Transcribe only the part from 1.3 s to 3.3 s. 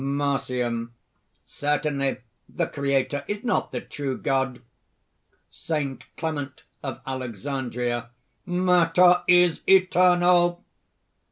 "Certainly, the Creator